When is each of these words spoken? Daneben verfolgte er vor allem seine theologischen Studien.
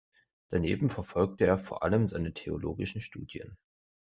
Daneben 0.49 0.89
verfolgte 0.89 1.45
er 1.45 1.59
vor 1.59 1.83
allem 1.83 2.07
seine 2.07 2.33
theologischen 2.33 3.01
Studien. 3.01 3.55